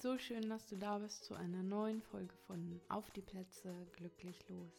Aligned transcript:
So 0.00 0.16
schön, 0.16 0.48
dass 0.48 0.64
du 0.68 0.76
da 0.76 0.98
bist 0.98 1.24
zu 1.24 1.34
einer 1.34 1.64
neuen 1.64 2.00
Folge 2.00 2.32
von 2.46 2.80
Auf 2.88 3.10
die 3.10 3.20
Plätze 3.20 3.74
glücklich 3.96 4.48
los. 4.48 4.72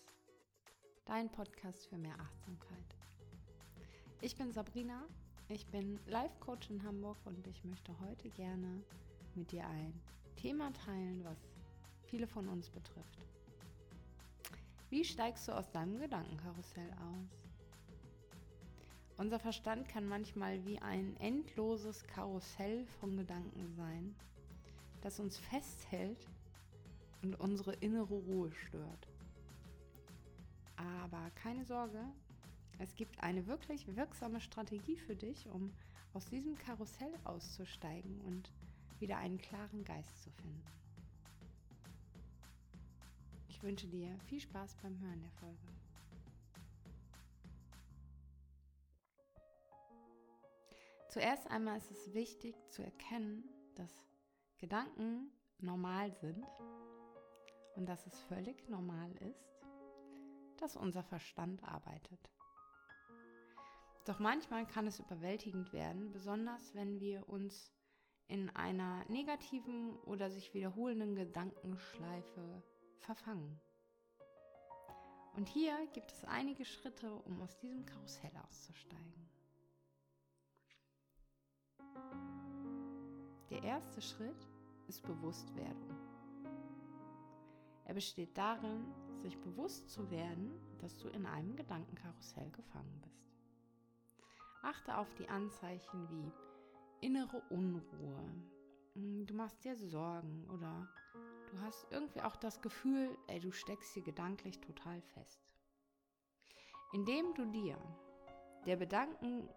Dein 1.03 1.29
Podcast 1.29 1.87
für 1.87 1.97
mehr 1.97 2.17
Achtsamkeit. 2.17 2.95
Ich 4.21 4.37
bin 4.37 4.53
Sabrina, 4.53 5.03
ich 5.49 5.67
bin 5.67 5.99
Life 6.07 6.39
Coach 6.39 6.69
in 6.69 6.81
Hamburg 6.83 7.17
und 7.25 7.45
ich 7.47 7.65
möchte 7.65 7.93
heute 7.99 8.29
gerne 8.29 8.81
mit 9.35 9.51
dir 9.51 9.67
ein 9.67 9.93
Thema 10.37 10.71
teilen, 10.71 11.21
was 11.25 11.37
viele 12.05 12.25
von 12.25 12.47
uns 12.47 12.69
betrifft. 12.69 13.19
Wie 14.89 15.03
steigst 15.03 15.49
du 15.49 15.51
aus 15.51 15.69
deinem 15.69 15.99
Gedankenkarussell 15.99 16.93
aus? 16.93 17.43
Unser 19.17 19.39
Verstand 19.39 19.89
kann 19.89 20.07
manchmal 20.07 20.63
wie 20.63 20.79
ein 20.79 21.17
endloses 21.17 22.05
Karussell 22.05 22.85
von 23.01 23.17
Gedanken 23.17 23.69
sein 23.75 24.15
das 25.01 25.19
uns 25.19 25.37
festhält 25.37 26.27
und 27.21 27.35
unsere 27.35 27.73
innere 27.73 28.13
Ruhe 28.13 28.51
stört. 28.51 29.07
Aber 30.75 31.29
keine 31.31 31.65
Sorge, 31.65 32.03
es 32.77 32.95
gibt 32.95 33.21
eine 33.21 33.45
wirklich 33.47 33.95
wirksame 33.95 34.39
Strategie 34.39 34.97
für 34.97 35.15
dich, 35.15 35.47
um 35.49 35.73
aus 36.13 36.25
diesem 36.25 36.57
Karussell 36.57 37.13
auszusteigen 37.25 38.21
und 38.21 38.51
wieder 38.99 39.17
einen 39.17 39.37
klaren 39.37 39.83
Geist 39.83 40.21
zu 40.23 40.31
finden. 40.31 40.63
Ich 43.49 43.61
wünsche 43.63 43.87
dir 43.87 44.17
viel 44.27 44.39
Spaß 44.39 44.77
beim 44.81 44.97
Hören 45.01 45.21
der 45.21 45.31
Folge. 45.31 45.57
Zuerst 51.09 51.49
einmal 51.51 51.77
ist 51.77 51.91
es 51.91 52.13
wichtig 52.13 52.55
zu 52.69 52.83
erkennen, 52.83 53.43
dass 53.75 53.91
Gedanken 54.59 55.31
normal 55.59 56.13
sind 56.13 56.45
und 57.75 57.87
dass 57.87 58.05
es 58.05 58.19
völlig 58.23 58.67
normal 58.69 59.11
ist, 59.17 59.59
dass 60.57 60.75
unser 60.75 61.03
Verstand 61.03 61.63
arbeitet. 61.63 62.29
Doch 64.05 64.19
manchmal 64.19 64.65
kann 64.65 64.87
es 64.87 64.99
überwältigend 64.99 65.71
werden, 65.71 66.11
besonders 66.11 66.73
wenn 66.75 66.99
wir 66.99 67.27
uns 67.29 67.71
in 68.27 68.49
einer 68.55 69.05
negativen 69.09 69.97
oder 69.99 70.29
sich 70.29 70.53
wiederholenden 70.53 71.15
Gedankenschleife 71.15 72.63
verfangen. 72.99 73.59
Und 75.35 75.47
hier 75.47 75.73
gibt 75.93 76.11
es 76.11 76.25
einige 76.25 76.65
Schritte, 76.65 77.13
um 77.13 77.41
aus 77.41 77.57
diesem 77.59 77.85
Karussell 77.85 78.35
auszusteigen. 78.45 79.29
Der 83.49 83.63
erste 83.63 84.01
Schritt 84.01 84.47
ist 84.87 85.01
Bewusstwerdung. 85.03 85.97
Er 87.85 87.95
besteht 87.95 88.37
darin, 88.37 88.85
sich 89.21 89.39
bewusst 89.41 89.89
zu 89.89 90.09
werden, 90.11 90.51
dass 90.79 90.97
du 90.99 91.07
in 91.09 91.25
einem 91.25 91.55
Gedankenkarussell 91.55 92.51
gefangen 92.51 93.01
bist. 93.03 93.33
Achte 94.61 94.97
auf 94.97 95.11
die 95.15 95.27
Anzeichen 95.27 96.09
wie 96.09 96.31
innere 97.01 97.41
Unruhe, 97.49 98.23
hm, 98.93 99.25
du 99.25 99.33
machst 99.33 99.63
dir 99.63 99.75
Sorgen 99.75 100.47
oder 100.53 100.87
du 101.49 101.59
hast 101.61 101.87
irgendwie 101.91 102.21
auch 102.21 102.35
das 102.35 102.61
Gefühl, 102.61 103.17
ey, 103.27 103.39
du 103.39 103.51
steckst 103.51 103.93
hier 103.93 104.03
gedanklich 104.03 104.59
total 104.59 105.01
fest. 105.01 105.41
Indem 106.93 107.33
du 107.33 107.45
dir 107.45 107.77
der 108.65 108.75
Bedanken 108.75 109.47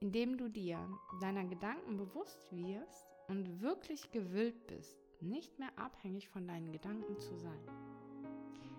indem 0.00 0.36
du 0.36 0.48
dir 0.48 0.78
deiner 1.20 1.44
Gedanken 1.44 1.96
bewusst 1.96 2.50
wirst 2.52 3.06
und 3.28 3.60
wirklich 3.60 4.10
gewillt 4.10 4.66
bist, 4.66 4.96
nicht 5.20 5.58
mehr 5.58 5.76
abhängig 5.78 6.28
von 6.28 6.46
deinen 6.46 6.72
Gedanken 6.72 7.18
zu 7.18 7.36
sein, 7.36 7.66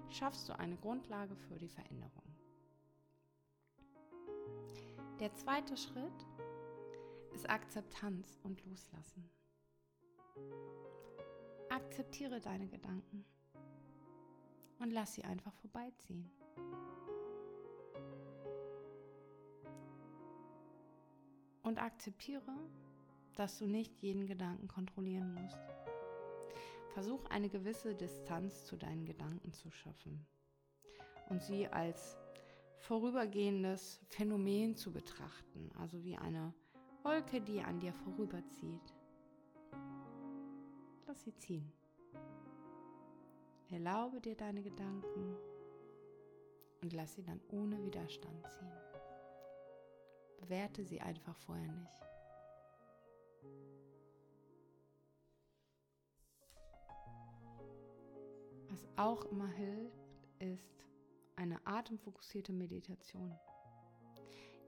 schaffst 0.10 0.48
du 0.48 0.58
eine 0.58 0.77
Grundlage 0.77 1.36
für 1.36 1.58
die 1.58 1.70
Veränderung. 1.70 2.23
Der 5.20 5.33
zweite 5.33 5.76
Schritt 5.76 6.27
ist 7.33 7.50
Akzeptanz 7.50 8.39
und 8.44 8.64
Loslassen. 8.66 9.30
Akzeptiere 11.70 12.39
deine 12.39 12.67
Gedanken 12.67 13.26
und 14.80 14.92
lass 14.92 15.16
sie 15.16 15.23
einfach 15.23 15.54
vorbeiziehen. 15.56 16.30
Und 21.67 21.80
akzeptiere, 21.80 22.54
dass 23.36 23.60
du 23.60 23.67
nicht 23.67 24.02
jeden 24.02 24.26
Gedanken 24.26 24.70
kontrollieren 24.70 25.33
musst. 25.33 25.60
Versuch 26.94 27.26
eine 27.26 27.50
gewisse 27.50 27.94
Distanz 27.94 28.66
zu 28.66 28.78
deinen 28.78 29.05
Gedanken 29.05 29.52
zu 29.52 29.70
schaffen 29.70 30.26
und 31.30 31.44
sie 31.44 31.67
als 31.67 32.17
vorübergehendes 32.80 34.00
Phänomen 34.08 34.77
zu 34.77 34.94
betrachten, 34.94 35.70
also 35.77 36.04
wie 36.04 36.16
eine 36.16 36.54
Wolke, 37.04 37.42
die 37.42 37.61
an 37.61 37.82
dir 37.82 37.94
vorüberzieht. 37.94 38.94
Lass 41.06 41.23
sie 41.23 41.36
ziehen. 41.36 41.72
Erlaube 43.70 44.22
dir 44.22 44.36
deine 44.36 44.64
Gedanken 44.64 45.36
und 46.82 46.94
lass 46.94 47.16
sie 47.16 47.23
dann 47.23 47.42
ohne 47.50 47.83
Widerstand 47.83 48.48
ziehen. 48.48 48.86
Bewerte 50.37 50.83
sie 50.83 51.02
einfach 51.02 51.37
vorher 51.37 51.67
nicht. 51.67 51.98
Was 58.70 58.87
auch 58.97 59.26
immer 59.26 59.47
hilft, 59.47 59.97
ist 60.39 60.86
eine 61.36 61.65
atemfokussierte 61.65 62.53
Meditation. 62.53 63.33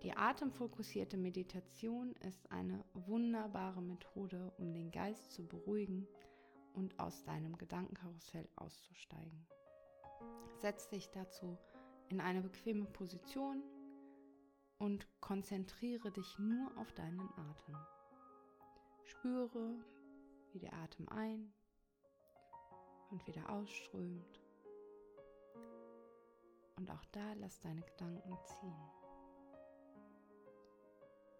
Die 0.03 0.13
atemfokussierte 0.13 1.17
Meditation 1.17 2.13
ist 2.27 2.49
eine 2.51 2.85
wunderbare 2.93 3.81
Methode, 3.81 4.53
um 4.57 4.73
den 4.73 4.91
Geist 4.91 5.31
zu 5.31 5.45
beruhigen 5.45 6.07
und 6.73 6.97
aus 6.99 7.23
deinem 7.25 7.57
Gedankenkarussell 7.57 8.47
auszusteigen. 8.55 9.45
Setz 10.61 10.87
dich 10.87 11.09
dazu 11.09 11.57
in 12.07 12.21
eine 12.21 12.41
bequeme 12.41 12.85
Position 12.85 13.61
und 14.89 15.07
konzentriere 15.21 16.11
dich 16.11 16.39
nur 16.39 16.75
auf 16.77 16.91
deinen 16.93 17.29
Atem. 17.37 17.77
Spüre, 19.03 19.75
wie 20.51 20.59
der 20.59 20.73
Atem 20.73 21.07
ein 21.09 21.53
und 23.11 23.25
wieder 23.27 23.47
ausströmt. 23.49 24.41
Und 26.77 26.89
auch 26.89 27.05
da 27.11 27.33
lass 27.33 27.59
deine 27.59 27.81
Gedanken 27.81 28.35
ziehen. 28.45 28.89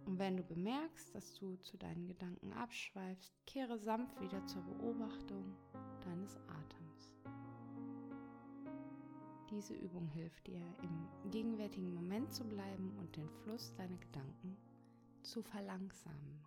Und 0.06 0.20
wenn 0.20 0.38
du 0.38 0.44
bemerkst, 0.44 1.16
dass 1.16 1.34
du 1.36 1.56
zu 1.58 1.78
deinen 1.78 2.08
Gedanken 2.08 2.54
abschweifst, 2.54 3.34
kehre 3.48 3.80
sanft 3.80 4.22
wieder 4.22 4.46
zur 4.46 4.62
Beobachtung 4.62 5.56
deines 6.02 6.38
Atems. 6.38 6.59
Diese 9.50 9.74
Übung 9.74 10.08
hilft 10.10 10.46
dir, 10.46 10.62
im 10.84 11.32
gegenwärtigen 11.32 11.92
Moment 11.96 12.32
zu 12.32 12.44
bleiben 12.44 12.96
und 13.00 13.16
den 13.16 13.28
Fluss 13.30 13.74
deiner 13.74 13.98
Gedanken 13.98 14.56
zu 15.24 15.42
verlangsamen. 15.42 16.46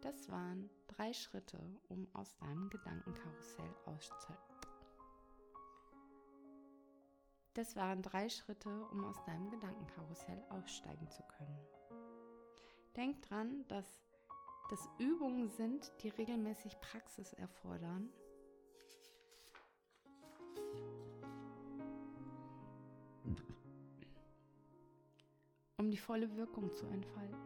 Das 0.00 0.30
waren 0.30 0.70
drei 0.86 1.12
Schritte, 1.12 1.58
um 1.88 2.08
aus 2.14 2.34
deinem 2.38 2.70
Gedankenkarussell 2.70 3.76
auszusteigen. 3.84 4.42
Das 7.52 7.76
waren 7.76 8.00
drei 8.00 8.30
Schritte, 8.30 8.86
um 8.90 9.04
aus 9.04 9.22
deinem 9.24 9.50
Gedankenkarussell 9.50 10.42
aussteigen 10.48 11.10
zu 11.10 11.22
können. 11.24 11.58
Denk 12.96 13.20
dran, 13.20 13.66
dass 13.68 14.00
das 14.70 14.88
Übungen 14.98 15.50
sind, 15.50 15.92
die 16.02 16.08
regelmäßig 16.08 16.80
Praxis 16.80 17.34
erfordern 17.34 18.08
die 25.90 25.98
volle 25.98 26.36
Wirkung 26.36 26.72
zu 26.72 26.86
entfalten. 26.86 27.36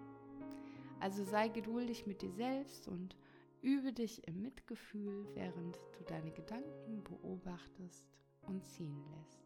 Also 1.00 1.24
sei 1.24 1.48
geduldig 1.48 2.06
mit 2.06 2.22
dir 2.22 2.32
selbst 2.32 2.88
und 2.88 3.16
übe 3.62 3.92
dich 3.92 4.26
im 4.26 4.42
Mitgefühl, 4.42 5.26
während 5.34 5.76
du 5.98 6.04
deine 6.06 6.30
Gedanken 6.30 7.02
beobachtest 7.04 8.06
und 8.42 8.64
ziehen 8.64 9.02
lässt. 9.16 9.44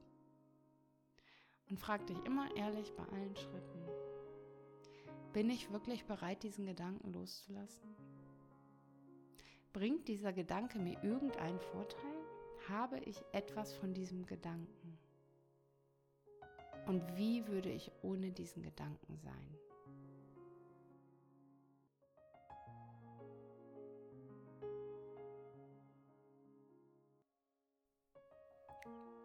Und 1.70 1.78
frag 1.78 2.06
dich 2.06 2.18
immer 2.24 2.54
ehrlich 2.56 2.92
bei 2.94 3.04
allen 3.04 3.36
Schritten, 3.36 3.82
bin 5.32 5.50
ich 5.50 5.70
wirklich 5.70 6.04
bereit, 6.06 6.42
diesen 6.42 6.66
Gedanken 6.66 7.12
loszulassen? 7.12 7.94
Bringt 9.72 10.08
dieser 10.08 10.32
Gedanke 10.32 10.78
mir 10.78 11.02
irgendeinen 11.04 11.60
Vorteil? 11.60 12.16
Habe 12.68 12.98
ich 13.00 13.22
etwas 13.32 13.74
von 13.74 13.92
diesem 13.92 14.24
Gedanken? 14.26 14.87
Und 16.88 17.18
wie 17.18 17.46
würde 17.46 17.70
ich 17.70 17.92
ohne 18.00 18.32
diesen 18.32 18.62
Gedanken 18.62 19.18
sein? 19.18 19.58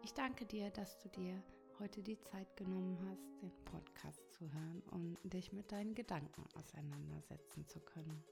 Ich 0.02 0.12
danke 0.12 0.44
dir, 0.44 0.68
dass 0.68 0.98
du 0.98 1.08
dir 1.08 1.42
heute 1.78 2.02
die 2.02 2.20
Zeit 2.20 2.54
genommen 2.54 2.98
hast, 3.08 3.40
den 3.40 3.50
Podcast 3.64 4.30
zu 4.30 4.44
hören 4.52 4.82
und 4.90 5.16
dich 5.32 5.50
mit 5.54 5.72
deinen 5.72 5.94
Gedanken 5.94 6.44
auseinandersetzen 6.58 7.66
zu 7.66 7.80
können. 7.80 8.22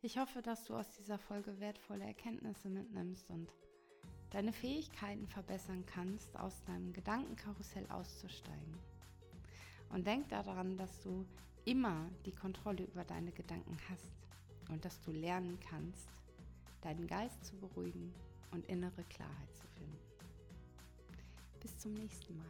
Ich 0.00 0.16
hoffe, 0.16 0.40
dass 0.40 0.64
du 0.64 0.74
aus 0.74 0.90
dieser 0.92 1.18
Folge 1.18 1.60
wertvolle 1.60 2.06
Erkenntnisse 2.06 2.70
mitnimmst 2.70 3.28
und 3.28 3.52
deine 4.30 4.52
Fähigkeiten 4.52 5.26
verbessern 5.28 5.84
kannst, 5.86 6.36
aus 6.38 6.62
deinem 6.64 6.92
Gedankenkarussell 6.92 7.86
auszusteigen. 7.90 8.78
Und 9.90 10.06
denk 10.06 10.28
daran, 10.28 10.76
dass 10.76 11.00
du 11.00 11.24
immer 11.64 12.08
die 12.24 12.34
Kontrolle 12.34 12.84
über 12.84 13.04
deine 13.04 13.32
Gedanken 13.32 13.76
hast 13.88 14.10
und 14.68 14.84
dass 14.84 15.00
du 15.02 15.12
lernen 15.12 15.58
kannst, 15.70 16.08
deinen 16.82 17.06
Geist 17.06 17.44
zu 17.44 17.56
beruhigen 17.56 18.12
und 18.50 18.66
innere 18.66 19.04
Klarheit 19.04 19.54
zu 19.54 19.66
finden. 19.68 19.98
Bis 21.60 21.76
zum 21.78 21.94
nächsten 21.94 22.36
Mal. 22.36 22.46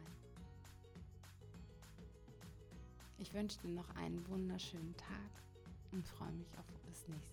Ich 3.19 3.33
wünsche 3.33 3.59
dir 3.59 3.69
noch 3.69 3.89
einen 3.95 4.27
wunderschönen 4.27 4.95
Tag 4.95 5.31
und 5.91 6.07
freue 6.07 6.31
mich 6.33 6.55
auf 6.59 6.65
das 6.85 7.07
nächste. 7.07 7.26